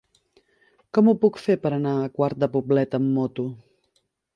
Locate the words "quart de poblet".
2.19-3.01